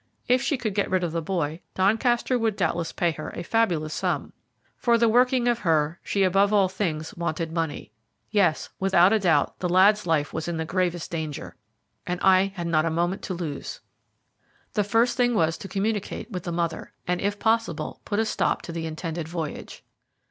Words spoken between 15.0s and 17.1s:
thing was to communicate with the mother,